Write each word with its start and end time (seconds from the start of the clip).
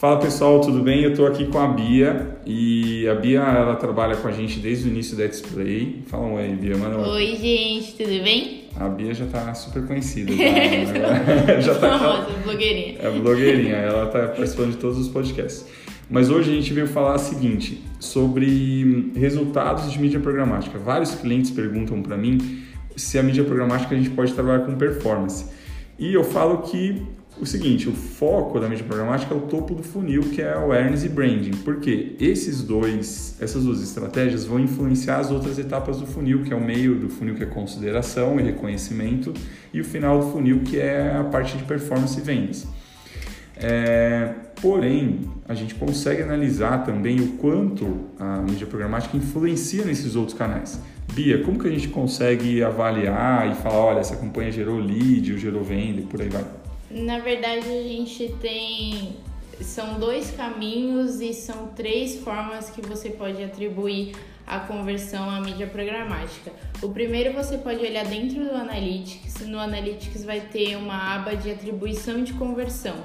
Fala 0.00 0.18
pessoal, 0.18 0.62
tudo 0.62 0.82
bem? 0.82 1.02
Eu 1.02 1.10
estou 1.10 1.26
aqui 1.26 1.44
com 1.44 1.58
a 1.58 1.68
Bia 1.68 2.38
e 2.46 3.06
a 3.06 3.14
Bia 3.14 3.40
ela 3.40 3.76
trabalha 3.76 4.16
com 4.16 4.28
a 4.28 4.32
gente 4.32 4.58
desde 4.58 4.88
o 4.88 4.90
início 4.90 5.14
da 5.14 5.26
Display. 5.26 6.02
Fala 6.06 6.24
um 6.24 6.36
oi, 6.36 6.48
Bia, 6.58 6.74
mano. 6.74 7.06
Oi, 7.06 7.36
gente, 7.36 7.92
tudo 7.98 8.24
bem? 8.24 8.64
A 8.76 8.88
Bia 8.88 9.12
já 9.12 9.26
está 9.26 9.52
super 9.52 9.86
conhecida. 9.86 10.32
Já, 10.40 11.60
já 11.60 11.74
tá 11.74 11.98
famosa, 11.98 12.30
blogueirinha. 12.42 12.98
É 12.98 13.10
blogueirinha, 13.10 13.76
ela 13.76 14.06
está 14.06 14.20
participando 14.28 14.70
de 14.70 14.78
todos 14.78 14.96
os 14.96 15.08
podcasts. 15.08 15.66
Mas 16.08 16.30
hoje 16.30 16.50
a 16.50 16.54
gente 16.54 16.72
veio 16.72 16.86
falar 16.86 17.16
o 17.16 17.18
seguinte, 17.18 17.82
sobre 17.98 19.12
resultados 19.14 19.92
de 19.92 20.00
mídia 20.00 20.18
programática. 20.18 20.78
Vários 20.78 21.14
clientes 21.14 21.50
perguntam 21.50 22.00
para 22.00 22.16
mim 22.16 22.62
se 22.96 23.18
a 23.18 23.22
mídia 23.22 23.44
programática 23.44 23.94
a 23.94 23.98
gente 23.98 24.08
pode 24.08 24.32
trabalhar 24.32 24.60
com 24.60 24.74
performance. 24.76 25.44
E 25.98 26.14
eu 26.14 26.24
falo 26.24 26.62
que 26.62 27.02
o 27.40 27.46
seguinte, 27.46 27.88
o 27.88 27.92
foco 27.92 28.60
da 28.60 28.68
mídia 28.68 28.84
programática 28.84 29.34
é 29.34 29.36
o 29.36 29.40
topo 29.40 29.74
do 29.74 29.82
funil, 29.82 30.22
que 30.22 30.42
é 30.42 30.52
awareness 30.52 31.04
e 31.04 31.08
branding. 31.08 31.52
Porque 31.64 32.14
esses 32.20 32.62
dois, 32.62 33.36
essas 33.40 33.64
duas 33.64 33.82
estratégias 33.82 34.44
vão 34.44 34.60
influenciar 34.60 35.18
as 35.18 35.30
outras 35.30 35.58
etapas 35.58 35.98
do 35.98 36.06
funil, 36.06 36.42
que 36.42 36.52
é 36.52 36.56
o 36.56 36.60
meio 36.62 36.96
do 36.96 37.08
funil 37.08 37.34
que 37.34 37.42
é 37.42 37.46
consideração 37.46 38.38
e 38.38 38.42
reconhecimento, 38.42 39.32
e 39.72 39.80
o 39.80 39.84
final 39.84 40.20
do 40.20 40.32
funil 40.32 40.60
que 40.60 40.78
é 40.78 41.16
a 41.16 41.24
parte 41.24 41.56
de 41.56 41.64
performance 41.64 42.18
e 42.18 42.22
vendas. 42.22 42.66
É, 43.56 44.34
porém, 44.60 45.20
a 45.48 45.54
gente 45.54 45.74
consegue 45.74 46.22
analisar 46.22 46.84
também 46.84 47.20
o 47.20 47.32
quanto 47.32 48.06
a 48.18 48.42
mídia 48.42 48.66
programática 48.66 49.16
influencia 49.16 49.84
nesses 49.84 50.14
outros 50.16 50.36
canais. 50.36 50.80
Bia, 51.12 51.42
como 51.42 51.58
que 51.58 51.66
a 51.66 51.70
gente 51.70 51.88
consegue 51.88 52.62
avaliar 52.62 53.50
e 53.50 53.54
falar, 53.54 53.78
olha, 53.78 54.00
essa 54.00 54.16
campanha 54.16 54.52
gerou 54.52 54.78
lead, 54.78 55.32
ou 55.32 55.38
gerou 55.38 55.64
venda 55.64 56.00
e 56.00 56.04
por 56.04 56.20
aí 56.20 56.28
vai? 56.28 56.59
Na 56.90 57.18
verdade, 57.18 57.66
a 57.68 57.82
gente 57.82 58.34
tem. 58.40 59.16
São 59.60 59.98
dois 59.98 60.30
caminhos 60.30 61.20
e 61.20 61.34
são 61.34 61.68
três 61.68 62.16
formas 62.20 62.70
que 62.70 62.80
você 62.80 63.10
pode 63.10 63.42
atribuir 63.44 64.16
a 64.46 64.58
conversão 64.58 65.30
à 65.30 65.40
mídia 65.40 65.66
programática. 65.66 66.50
O 66.82 66.88
primeiro 66.88 67.32
você 67.34 67.58
pode 67.58 67.84
olhar 67.84 68.04
dentro 68.06 68.42
do 68.42 68.50
Analytics. 68.52 69.46
No 69.46 69.60
Analytics 69.60 70.24
vai 70.24 70.40
ter 70.40 70.76
uma 70.76 71.14
aba 71.14 71.36
de 71.36 71.50
atribuição 71.50 72.24
de 72.24 72.32
conversão 72.32 72.96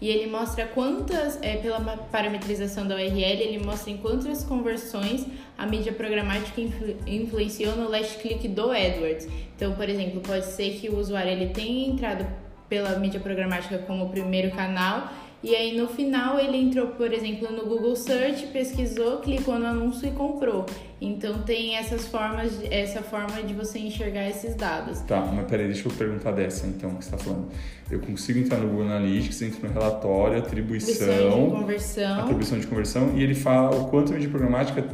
e 0.00 0.08
ele 0.08 0.30
mostra 0.30 0.66
quantas, 0.66 1.38
é, 1.42 1.56
pela 1.56 1.80
parametrização 1.80 2.86
da 2.86 2.94
URL, 2.94 3.42
ele 3.42 3.64
mostra 3.64 3.90
em 3.90 3.96
quantas 3.96 4.44
conversões 4.44 5.26
a 5.56 5.66
mídia 5.66 5.92
programática 5.92 6.60
influ, 6.60 6.96
influenciou 7.06 7.76
no 7.76 7.88
last 7.88 8.18
click 8.18 8.48
do 8.48 8.70
AdWords. 8.70 9.28
Então, 9.56 9.74
por 9.74 9.88
exemplo, 9.88 10.20
pode 10.20 10.46
ser 10.46 10.78
que 10.78 10.88
o 10.88 10.98
usuário 10.98 11.30
ele 11.30 11.54
tenha 11.54 11.88
entrado 11.88 12.26
pela 12.74 12.98
mídia 12.98 13.20
programática 13.20 13.78
como 13.78 14.08
primeiro 14.08 14.50
canal. 14.50 15.08
E 15.44 15.54
aí 15.54 15.78
no 15.78 15.86
final 15.86 16.40
ele 16.40 16.56
entrou, 16.56 16.88
por 16.88 17.12
exemplo, 17.12 17.52
no 17.52 17.66
Google 17.66 17.94
Search, 17.94 18.46
pesquisou, 18.46 19.18
clicou 19.18 19.58
no 19.58 19.66
anúncio 19.66 20.08
e 20.08 20.10
comprou. 20.10 20.66
Então 21.00 21.42
tem 21.42 21.76
essas 21.76 22.06
formas, 22.08 22.58
essa 22.70 23.00
forma 23.02 23.42
de 23.42 23.52
você 23.54 23.78
enxergar 23.78 24.28
esses 24.28 24.56
dados. 24.56 25.00
Tá, 25.02 25.20
mas 25.20 25.46
peraí, 25.46 25.66
deixa 25.66 25.86
eu 25.86 25.92
perguntar 25.92 26.32
dessa 26.32 26.66
então 26.66 26.94
que 26.94 27.04
você 27.04 27.14
está 27.14 27.18
falando. 27.18 27.48
Eu 27.90 28.00
consigo 28.00 28.38
entrar 28.40 28.58
no 28.58 28.68
Google 28.68 28.86
Analytics, 28.86 29.42
entro 29.42 29.68
no 29.68 29.72
relatório, 29.72 30.38
atribuição, 30.38 31.06
atribuição 31.06 31.44
de 31.44 31.50
conversão, 31.50 32.20
atribuição 32.20 32.58
de 32.58 32.66
conversão 32.66 33.12
e 33.14 33.22
ele 33.22 33.34
fala 33.34 33.76
o 33.76 33.88
quanto 33.88 34.12
a 34.12 34.14
mídia 34.14 34.30
programática 34.30 34.84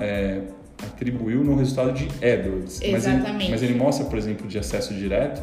é, 0.00 0.42
atribuiu 0.82 1.44
no 1.44 1.56
resultado 1.56 1.92
de 1.92 2.06
AdWords. 2.24 2.80
Exatamente. 2.80 3.26
Mas 3.26 3.34
ele, 3.36 3.50
mas 3.50 3.62
ele 3.64 3.74
mostra, 3.74 4.06
por 4.06 4.16
exemplo, 4.16 4.46
de 4.48 4.56
acesso 4.56 4.94
direto 4.94 5.42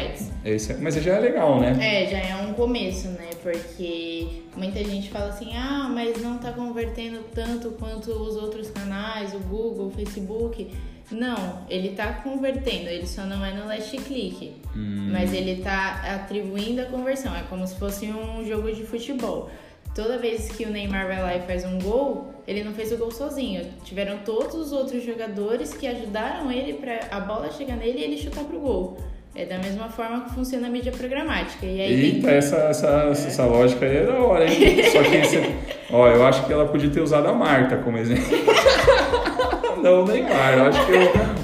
esse 0.45 0.73
é, 0.73 0.77
mas 0.79 0.97
já 0.97 1.15
é 1.15 1.21
legal, 1.21 1.61
né? 1.61 1.77
É, 1.81 2.11
já 2.11 2.19
é 2.19 2.35
um 2.45 2.55
começo, 2.55 3.09
né? 3.11 3.31
Porque 3.43 4.43
muita 4.57 4.83
gente 4.83 5.11
fala 5.11 5.29
assim, 5.29 5.55
ah, 5.55 5.89
mas 5.93 6.21
não 6.21 6.39
tá 6.39 6.51
convertendo 6.53 7.21
tanto 7.33 7.71
quanto 7.73 8.11
os 8.11 8.37
outros 8.37 8.71
canais, 8.71 9.33
o 9.35 9.39
Google, 9.39 9.87
o 9.87 9.91
Facebook. 9.91 10.73
Não, 11.11 11.65
ele 11.71 11.89
está 11.89 12.13
convertendo, 12.15 12.89
ele 12.89 13.07
só 13.07 13.23
não 13.23 13.45
é 13.45 13.53
no 13.53 13.67
last 13.67 13.97
click. 13.99 14.57
Hum. 14.75 15.09
Mas 15.13 15.33
ele 15.33 15.53
está 15.53 16.03
atribuindo 16.15 16.83
a 16.83 16.87
conversão. 16.87 17.35
É 17.35 17.43
como 17.49 17.67
se 17.67 17.77
fosse 17.77 18.07
um 18.07 18.45
jogo 18.45 18.73
de 18.73 18.85
futebol. 18.85 19.49
Toda 19.95 20.19
vez 20.19 20.49
que 20.49 20.65
o 20.65 20.71
Neymar 20.71 21.07
vai 21.07 21.23
lá 21.23 21.37
e 21.37 21.41
faz 21.43 21.65
um 21.65 21.79
gol, 21.79 22.35
ele 22.47 22.63
não 22.63 22.75
fez 22.75 22.93
o 22.93 22.99
gol 22.99 23.11
sozinho. 23.11 23.65
Tiveram 23.85 24.19
todos 24.19 24.55
os 24.55 24.73
outros 24.73 25.05
jogadores 25.05 25.73
que 25.73 25.87
ajudaram 25.87 26.51
ele 26.53 26.75
para 26.75 27.01
a 27.11 27.21
bola 27.21 27.51
chegar 27.51 27.77
nele 27.77 28.01
e 28.01 28.05
ele 28.05 28.19
chutar 28.19 28.45
pro 28.45 28.59
gol. 28.59 28.99
É 29.35 29.45
da 29.45 29.59
mesma 29.59 29.89
forma 29.89 30.25
que 30.25 30.35
funciona 30.35 30.67
a 30.67 30.71
mídia 30.71 30.91
programática. 30.93 31.65
E 31.65 31.81
aí 31.81 32.05
Eita, 32.05 32.29
tem... 32.29 32.37
essa, 32.37 32.57
essa, 32.57 32.89
é. 32.89 33.11
essa 33.11 33.45
lógica 33.45 33.87
aí 33.87 33.99
é 33.99 34.07
da 34.07 34.15
hora, 34.15 34.51
hein? 34.51 34.83
Só 34.91 35.03
que 35.03 35.17
esse... 35.17 35.39
ó, 35.93 36.09
eu 36.09 36.27
acho 36.27 36.47
que 36.47 36.53
ela 36.53 36.67
podia 36.67 36.91
ter 36.91 37.01
usado 37.01 37.29
a 37.29 37.33
Marta 37.33 37.77
como 37.77 37.99
exemplo. 37.99 38.25
não 39.83 40.03
o 40.03 40.07
Neymar. 40.07 40.59
Eu 40.59 40.65
acho 40.67 40.87
que 40.87 40.93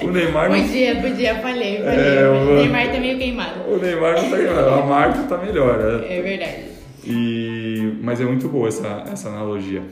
o, 0.05 0.09
o 0.09 0.13
Neymar. 0.13 0.51
Não... 0.51 0.61
Podia, 0.61 0.97
podia, 0.97 1.35
falhei, 1.37 1.83
falhei. 1.83 2.19
É, 2.19 2.29
o... 2.29 2.55
Neymar 2.57 2.93
tá 2.93 3.01
meio 3.01 3.19
queimado. 3.19 3.61
O 3.69 3.77
Neymar 3.79 4.23
não 4.23 4.31
tá 4.31 4.37
queimado, 4.37 4.69
a 4.69 4.87
Marta 4.87 5.23
tá 5.23 5.39
melhor. 5.39 6.03
É, 6.05 6.19
é 6.19 6.23
verdade. 6.23 6.63
E... 7.05 7.99
Mas 8.03 8.21
é 8.21 8.25
muito 8.25 8.49
boa 8.49 8.69
essa, 8.69 9.05
essa 9.11 9.29
analogia. 9.29 9.83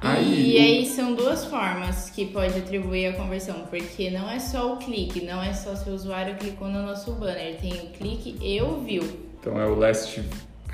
Aí, 0.00 0.52
e 0.52 0.58
aí 0.58 0.86
são 0.86 1.14
duas 1.14 1.46
formas 1.46 2.10
que 2.10 2.26
pode 2.26 2.58
atribuir 2.58 3.06
a 3.06 3.12
conversão, 3.14 3.64
porque 3.70 4.10
não 4.10 4.30
é 4.30 4.38
só 4.38 4.74
o 4.74 4.76
clique, 4.76 5.24
não 5.24 5.42
é 5.42 5.54
só 5.54 5.74
se 5.74 5.88
o 5.88 5.94
usuário 5.94 6.34
clicou 6.34 6.68
no 6.68 6.82
nosso 6.82 7.12
banner, 7.12 7.56
tem 7.56 7.72
o 7.72 7.86
clique 7.96 8.36
e 8.42 8.60
o 8.60 8.80
view. 8.80 9.02
Então 9.40 9.58
é 9.58 9.64
o 9.64 9.74
last 9.74 10.22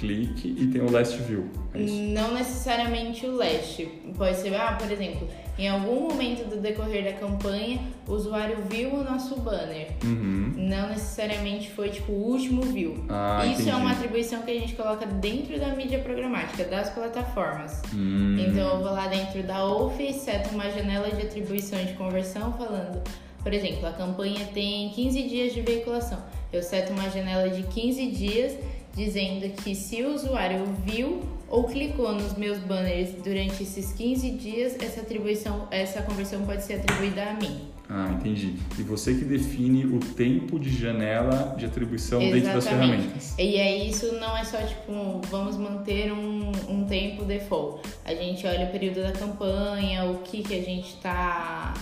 clique 0.01 0.57
e 0.59 0.67
tem 0.67 0.81
o 0.81 0.91
last 0.91 1.17
view. 1.23 1.49
É 1.75 1.79
não 1.79 2.35
necessariamente 2.35 3.27
o 3.27 3.37
last. 3.37 3.85
Pode 4.17 4.39
ser, 4.39 4.55
ah, 4.55 4.73
por 4.73 4.91
exemplo, 4.91 5.29
em 5.59 5.69
algum 5.69 6.09
momento 6.09 6.49
do 6.49 6.57
decorrer 6.57 7.05
da 7.05 7.13
campanha, 7.13 7.79
o 8.09 8.13
usuário 8.13 8.57
viu 8.69 8.95
o 8.95 9.05
nosso 9.05 9.39
banner. 9.39 9.89
Uhum. 10.03 10.55
Não 10.57 10.89
necessariamente 10.89 11.71
foi 11.71 11.91
tipo 11.91 12.13
o 12.13 12.31
último 12.33 12.63
view. 12.63 13.05
Ah, 13.11 13.43
Isso 13.45 13.63
entendi. 13.63 13.71
é 13.71 13.77
uma 13.77 13.93
atribuição 13.93 14.41
que 14.41 14.51
a 14.51 14.59
gente 14.59 14.75
coloca 14.75 15.05
dentro 15.05 15.61
da 15.61 15.69
mídia 15.75 15.99
programática, 15.99 16.65
das 16.65 16.89
plataformas. 16.89 17.83
Hum. 17.95 18.39
Então 18.41 18.69
eu 18.69 18.79
vou 18.79 18.93
lá 18.93 19.07
dentro 19.07 19.43
da 19.43 19.65
OFF 19.67 20.03
e 20.03 20.15
seto 20.15 20.55
uma 20.55 20.71
janela 20.71 21.11
de 21.11 21.23
atribuição 21.23 21.79
de 21.85 21.93
conversão 21.93 22.55
falando. 22.55 23.03
Por 23.43 23.53
exemplo, 23.53 23.87
a 23.87 23.93
campanha 23.93 24.49
tem 24.53 24.91
15 24.91 25.23
dias 25.25 25.53
de 25.53 25.61
veiculação. 25.63 26.19
Eu 26.53 26.63
seto 26.63 26.93
uma 26.93 27.09
janela 27.09 27.49
de 27.49 27.63
15 27.63 28.07
dias 28.11 28.57
dizendo 28.95 29.49
que 29.63 29.75
se 29.75 30.03
o 30.03 30.15
usuário 30.15 30.65
viu 30.85 31.23
ou 31.49 31.65
clicou 31.65 32.13
nos 32.13 32.35
meus 32.35 32.59
banners 32.59 33.11
durante 33.25 33.63
esses 33.63 33.93
15 33.93 34.31
dias, 34.33 34.77
essa 34.81 35.01
atribuição, 35.01 35.67
essa 35.71 36.01
conversão 36.03 36.45
pode 36.47 36.63
ser 36.63 36.75
atribuída 36.75 37.25
a 37.25 37.35
mim. 37.35 37.69
Ah, 37.93 38.09
entendi. 38.13 38.55
E 38.79 38.83
você 38.83 39.13
que 39.15 39.25
define 39.25 39.85
o 39.85 39.99
tempo 39.99 40.61
de 40.61 40.71
janela 40.71 41.57
de 41.59 41.67
atribuição 41.67 42.21
Exatamente. 42.21 42.45
dentro 42.45 42.55
das 42.55 42.69
ferramentas. 42.69 43.35
E 43.37 43.61
aí 43.61 43.91
isso 43.91 44.13
não 44.15 44.37
é 44.37 44.45
só 44.45 44.59
tipo, 44.59 45.21
vamos 45.29 45.57
manter 45.57 46.13
um, 46.13 46.53
um 46.69 46.85
tempo 46.85 47.25
default. 47.25 47.83
A 48.05 48.15
gente 48.15 48.47
olha 48.47 48.67
o 48.67 48.71
período 48.71 49.03
da 49.03 49.11
campanha, 49.11 50.05
o 50.05 50.19
que, 50.19 50.41
que 50.45 50.55
a 50.55 50.63
gente 50.63 50.95
está 50.95 51.75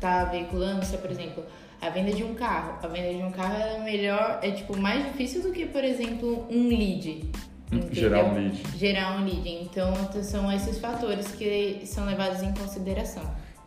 tá 0.00 0.24
veiculando, 0.26 0.84
se 0.84 0.94
é, 0.94 0.98
por 0.98 1.10
exemplo, 1.10 1.42
a 1.80 1.90
venda 1.90 2.12
de 2.12 2.22
um 2.24 2.34
carro. 2.34 2.78
A 2.82 2.86
venda 2.88 3.16
de 3.16 3.22
um 3.22 3.30
carro 3.30 3.56
é 3.56 3.78
melhor, 3.84 4.40
é 4.42 4.50
tipo 4.50 4.76
mais 4.78 5.04
difícil 5.04 5.42
do 5.42 5.52
que, 5.52 5.66
por 5.66 5.84
exemplo, 5.84 6.46
um 6.50 6.68
lead. 6.68 7.24
Entendeu? 7.70 7.94
Gerar 7.94 8.24
um 8.24 8.34
lead. 8.34 8.62
Gerar 8.76 9.20
um 9.20 9.24
lead. 9.24 9.48
Então, 9.48 9.92
são 10.22 10.50
esses 10.52 10.78
fatores 10.78 11.28
que 11.32 11.80
são 11.84 12.06
levados 12.06 12.42
em 12.42 12.52
consideração. 12.54 13.22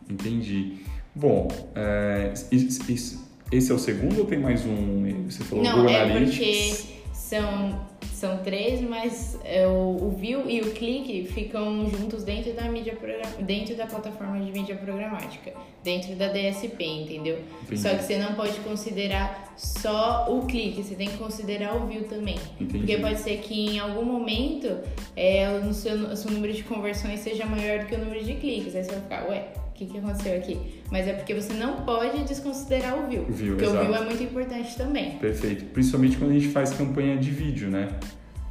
Entendi. 0.10 0.78
Bom, 1.14 1.48
é, 1.76 2.34
esse 2.52 3.72
é 3.72 3.74
o 3.74 3.80
segundo 3.80 4.20
ou 4.20 4.26
tem 4.26 4.40
mais 4.40 4.66
um? 4.66 5.26
Você 5.30 5.44
falou 5.44 5.64
Não, 5.64 5.76
Google 5.78 5.90
é 5.90 6.02
Analytics. 6.04 6.82
porque 6.82 6.99
são 7.30 7.88
são 8.14 8.40
três, 8.40 8.82
mas 8.82 9.40
é, 9.46 9.66
o, 9.66 10.08
o 10.08 10.10
view 10.10 10.50
e 10.50 10.60
o 10.60 10.72
clique 10.72 11.26
ficam 11.32 11.90
juntos 11.90 12.26
dentro 12.26 12.52
da 12.52 12.64
mídia 12.64 12.98
dentro 13.40 13.76
da 13.76 13.86
plataforma 13.86 14.44
de 14.44 14.52
mídia 14.52 14.76
programática, 14.76 15.54
dentro 15.82 16.16
da 16.16 16.28
DSP, 16.28 16.84
entendeu? 16.84 17.40
Entendi. 17.64 17.82
Só 17.82 17.96
que 17.96 18.04
você 18.04 18.18
não 18.18 18.34
pode 18.34 18.60
considerar 18.60 19.54
só 19.56 20.26
o 20.30 20.46
clique, 20.46 20.84
você 20.84 20.96
tem 20.96 21.08
que 21.08 21.18
considerar 21.18 21.78
o 21.78 21.88
view 21.88 22.04
também. 22.10 22.38
Entendi. 22.60 22.80
Porque 22.80 22.98
pode 22.98 23.20
ser 23.20 23.38
que 23.38 23.54
em 23.54 23.80
algum 23.80 24.04
momento 24.04 24.78
é, 25.16 25.48
o, 25.50 25.74
seu, 25.74 25.96
o 25.96 26.18
seu 26.18 26.32
número 26.32 26.52
de 26.52 26.64
conversões 26.64 27.22
seja 27.22 27.46
maior 27.46 27.80
do 27.80 27.86
que 27.86 27.96
o 27.96 28.00
número 28.00 28.22
de 28.22 28.34
cliques. 28.34 28.76
Aí 28.76 28.84
você 28.84 28.92
vai 28.92 29.02
ficar, 29.02 29.30
ué, 29.30 29.48
que, 29.80 29.86
que 29.86 29.98
aconteceu 29.98 30.36
aqui? 30.36 30.60
Mas 30.92 31.08
é 31.08 31.14
porque 31.14 31.34
você 31.34 31.54
não 31.54 31.86
pode 31.86 32.24
desconsiderar 32.24 32.98
o 32.98 33.08
view. 33.08 33.26
View, 33.30 33.56
porque 33.56 33.66
exato. 33.66 33.84
o 33.84 33.88
view 33.88 33.96
é 33.96 34.06
muito 34.06 34.24
importante 34.24 34.76
também. 34.76 35.12
Perfeito. 35.18 35.66
Principalmente 35.66 36.18
quando 36.18 36.32
a 36.32 36.34
gente 36.34 36.50
faz 36.50 36.74
campanha 36.74 37.18
de 37.18 37.32
vídeo, 37.32 37.70
né? 37.70 37.88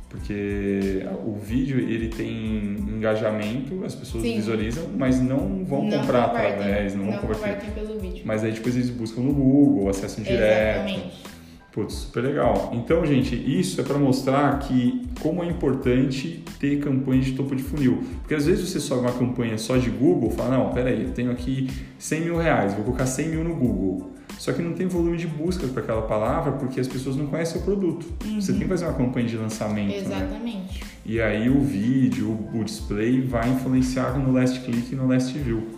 Porque 0.08 1.06
o 1.26 1.34
vídeo 1.34 1.78
ele 1.78 2.08
tem 2.08 2.78
engajamento, 2.78 3.84
as 3.84 3.94
pessoas 3.94 4.22
Sim. 4.22 4.36
visualizam, 4.36 4.88
mas 4.96 5.20
não 5.20 5.62
vão 5.66 5.84
não 5.84 5.98
comprar 5.98 6.30
convertem, 6.30 6.52
através, 6.54 6.94
não, 6.94 7.04
não 7.04 7.12
vão 7.12 7.20
converter. 7.20 7.70
pelo 7.72 7.98
vídeo. 7.98 8.22
Mas 8.24 8.42
aí 8.42 8.52
depois 8.52 8.74
eles 8.74 8.88
buscam 8.88 9.20
no 9.20 9.34
Google, 9.34 9.90
acessam 9.90 10.24
direto. 10.24 10.88
Exatamente. 10.88 11.27
Putz, 11.72 11.94
super 11.94 12.24
legal. 12.24 12.70
Então, 12.74 13.04
gente, 13.04 13.34
isso 13.34 13.80
é 13.80 13.84
para 13.84 13.98
mostrar 13.98 14.58
que 14.60 15.06
como 15.20 15.44
é 15.44 15.46
importante 15.46 16.42
ter 16.58 16.80
campanhas 16.80 17.26
de 17.26 17.32
topo 17.32 17.54
de 17.54 17.62
funil. 17.62 18.02
Porque 18.20 18.34
às 18.34 18.46
vezes 18.46 18.68
você 18.68 18.80
sobe 18.80 19.02
uma 19.02 19.12
campanha 19.12 19.58
só 19.58 19.76
de 19.76 19.90
Google, 19.90 20.30
fala, 20.30 20.56
não, 20.56 20.72
peraí, 20.72 21.04
eu 21.04 21.10
tenho 21.12 21.30
aqui 21.30 21.68
100 21.98 22.20
mil 22.22 22.38
reais, 22.38 22.74
vou 22.74 22.84
colocar 22.84 23.06
100 23.06 23.28
mil 23.28 23.44
no 23.44 23.54
Google. 23.54 24.12
Só 24.38 24.52
que 24.52 24.62
não 24.62 24.72
tem 24.72 24.86
volume 24.86 25.16
de 25.16 25.26
busca 25.26 25.66
para 25.66 25.82
aquela 25.82 26.02
palavra 26.02 26.52
porque 26.52 26.78
as 26.78 26.86
pessoas 26.86 27.16
não 27.16 27.26
conhecem 27.26 27.60
o 27.60 27.64
produto. 27.64 28.06
Você 28.36 28.52
tem 28.52 28.62
que 28.62 28.68
fazer 28.68 28.84
uma 28.84 28.94
campanha 28.94 29.26
de 29.26 29.36
lançamento, 29.36 29.90
né? 29.90 29.96
Exatamente. 29.98 30.84
E 31.04 31.20
aí 31.20 31.50
o 31.50 31.60
vídeo, 31.60 32.38
o 32.54 32.62
display 32.62 33.20
vai 33.20 33.48
influenciar 33.48 34.16
no 34.16 34.32
last 34.32 34.60
click 34.60 34.92
e 34.92 34.96
no 34.96 35.08
last 35.08 35.36
view. 35.36 35.77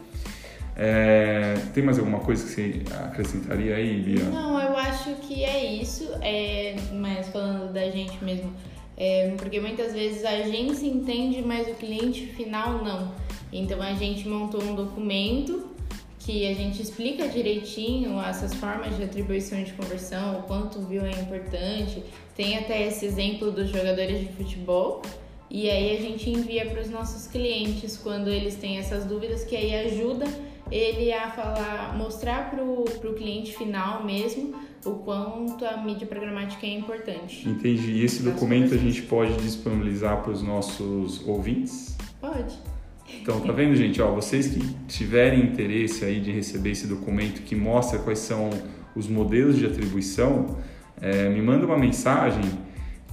É, 0.77 1.55
tem 1.75 1.83
mais 1.83 1.99
alguma 1.99 2.21
coisa 2.21 2.45
que 2.45 2.51
você 2.51 2.83
acrescentaria 3.05 3.77
aí, 3.77 4.01
Bia? 4.01 4.25
Não, 4.25 4.59
eu 4.61 4.77
acho 4.77 5.15
que 5.17 5.45
é 5.45 5.75
isso. 5.75 6.09
É, 6.23 6.77
mas 6.93 7.29
falando 7.29 7.73
da 7.73 7.91
gente 7.91 8.23
mesmo, 8.25 8.53
é, 8.97 9.35
porque 9.37 9.61
muitas 9.61 9.93
vezes 9.93 10.25
a 10.25 10.43
gente 10.43 10.87
entende, 10.87 11.43
mas 11.43 11.69
o 11.69 11.75
cliente 11.75 12.27
final 12.27 12.85
não. 12.85 13.13
Então 13.53 13.83
a 13.83 13.95
gente 13.95 14.29
montou 14.29 14.63
um 14.63 14.75
documento 14.75 15.71
que 16.19 16.47
a 16.47 16.55
gente 16.55 16.81
explica 16.81 17.27
direitinho 17.29 18.21
essas 18.21 18.55
formas 18.55 18.97
de 18.97 19.03
atribuição 19.03 19.63
de 19.63 19.73
conversão, 19.73 20.41
o 20.41 20.43
quanto 20.43 20.79
o 20.79 21.05
é 21.05 21.11
importante. 21.21 22.05
Tem 22.37 22.59
até 22.59 22.87
esse 22.87 23.07
exemplo 23.07 23.51
dos 23.51 23.71
jogadores 23.71 24.21
de 24.21 24.29
futebol. 24.35 25.03
E 25.51 25.69
aí 25.69 25.97
a 25.97 26.01
gente 26.01 26.31
envia 26.31 26.67
para 26.67 26.81
os 26.81 26.89
nossos 26.89 27.27
clientes 27.27 27.97
quando 27.97 28.29
eles 28.29 28.55
têm 28.55 28.79
essas 28.79 29.05
dúvidas, 29.05 29.43
que 29.45 29.57
aí 29.57 29.75
ajuda 29.75 30.27
ele 30.71 31.13
a 31.13 31.31
falar, 31.31 31.97
mostrar 31.97 32.51
para 32.51 32.63
o 32.63 33.15
cliente 33.15 33.57
final 33.57 34.05
mesmo 34.05 34.55
o 34.85 34.93
quanto 34.93 35.65
a 35.65 35.77
mídia 35.79 36.07
programática 36.07 36.67
é 36.67 36.71
importante. 36.71 37.49
Entendi. 37.49 37.93
E 37.93 38.05
esse 38.05 38.23
documento 38.23 38.75
a 38.75 38.79
gente 38.79 39.03
pode 39.03 39.35
disponibilizar 39.39 40.23
para 40.23 40.33
os 40.33 40.43
nossos 40.43 41.27
ouvintes? 41.27 41.97
Pode. 42.21 42.55
Então, 43.21 43.41
tá 43.41 43.53
vendo, 43.53 43.75
gente? 43.75 44.01
Ó, 44.01 44.13
vocês 44.15 44.49
que 44.49 44.61
tiverem 44.87 45.43
interesse 45.43 46.05
aí 46.05 46.21
de 46.21 46.31
receber 46.31 46.71
esse 46.71 46.87
documento 46.87 47.43
que 47.43 47.57
mostra 47.57 47.99
quais 47.99 48.21
são 48.21 48.51
os 48.95 49.09
modelos 49.09 49.59
de 49.59 49.67
atribuição, 49.67 50.57
é, 51.01 51.29
me 51.29 51.43
manda 51.43 51.67
uma 51.67 51.79
mensagem 51.79 52.45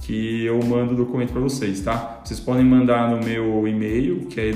que 0.02 0.44
eu 0.44 0.62
mando 0.62 0.94
o 0.94 0.96
documento 0.96 1.32
para 1.32 1.40
vocês, 1.40 1.80
tá? 1.80 2.20
Vocês 2.24 2.38
podem 2.38 2.64
mandar 2.64 3.10
no 3.10 3.24
meu 3.24 3.66
e-mail, 3.66 4.26
que 4.26 4.40
é 4.40 4.48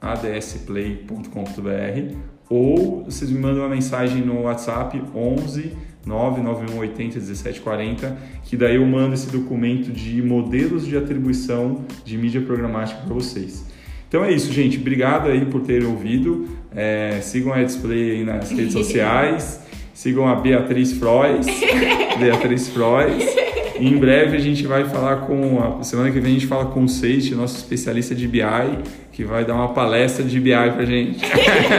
eduardo.sani.adsplay.com.br 0.00 2.16
ou 2.48 3.04
vocês 3.04 3.30
me 3.30 3.38
mandam 3.38 3.62
uma 3.62 3.68
mensagem 3.68 4.22
no 4.22 4.42
WhatsApp 4.42 5.00
11 5.14 5.76
99180 6.04 7.18
1740, 7.18 8.16
que 8.44 8.56
daí 8.56 8.76
eu 8.76 8.86
mando 8.86 9.14
esse 9.14 9.30
documento 9.30 9.92
de 9.92 10.22
modelos 10.22 10.86
de 10.86 10.96
atribuição 10.96 11.84
de 12.04 12.16
mídia 12.16 12.40
programática 12.40 13.02
para 13.02 13.14
vocês. 13.14 13.66
Então 14.08 14.24
é 14.24 14.32
isso, 14.32 14.52
gente. 14.52 14.78
Obrigado 14.78 15.28
aí 15.28 15.44
por 15.44 15.60
terem 15.60 15.86
ouvido. 15.86 16.48
É, 16.74 17.20
sigam 17.22 17.52
a 17.52 17.62
Display 17.62 18.12
aí 18.12 18.24
nas 18.24 18.50
redes 18.50 18.72
sociais. 18.72 19.60
Sigam 19.94 20.26
a 20.26 20.34
Beatriz 20.34 20.94
Frois. 20.94 21.46
Beatriz 22.18 22.68
Frois. 22.68 23.49
E 23.80 23.88
em 23.88 23.96
breve 23.96 24.36
a 24.36 24.40
gente 24.40 24.66
vai 24.66 24.84
falar 24.84 25.16
com. 25.18 25.78
A 25.80 25.82
semana 25.82 26.10
que 26.10 26.20
vem 26.20 26.32
a 26.32 26.34
gente 26.34 26.46
fala 26.46 26.66
com 26.66 26.84
o 26.84 26.88
Seixi, 26.88 27.34
nosso 27.34 27.56
especialista 27.56 28.14
de 28.14 28.28
BI, 28.28 28.42
que 29.12 29.24
vai 29.24 29.44
dar 29.44 29.54
uma 29.54 29.68
palestra 29.68 30.24
de 30.24 30.38
BI 30.38 30.52
pra 30.52 30.84
gente. 30.84 31.18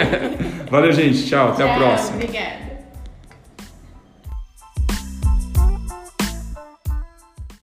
Valeu, 0.70 0.92
gente. 0.92 1.26
Tchau. 1.26 1.50
Até 1.50 1.64
a 1.64 1.68
Tchau, 1.68 1.78
próxima. 1.78 2.16
Obrigada. 2.16 2.61